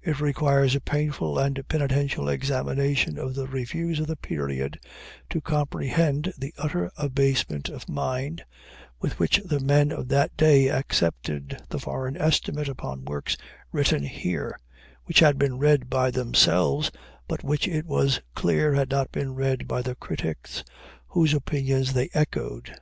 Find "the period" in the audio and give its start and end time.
4.06-4.78